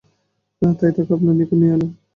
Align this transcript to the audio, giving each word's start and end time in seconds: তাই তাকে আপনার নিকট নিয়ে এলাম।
তাই 0.61 0.91
তাকে 0.95 1.11
আপনার 1.15 1.35
নিকট 1.39 1.51
নিয়ে 1.59 1.73
এলাম। 1.75 1.89